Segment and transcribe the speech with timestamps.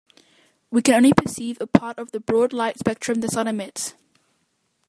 [0.71, 3.93] We can only perceive a part of the broad light spectrum the sun emits.